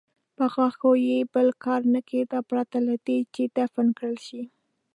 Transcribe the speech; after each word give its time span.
په 0.37 0.45
غوښو 0.53 0.91
یې 1.07 1.17
بل 1.33 1.47
کار 1.63 1.81
نه 1.93 2.01
کېده 2.09 2.39
پرته 2.49 2.77
له 2.87 2.95
دې 3.05 3.19
چې 3.33 3.43
دفن 3.57 3.87
کړل 3.97 4.17
شي. 4.27 4.41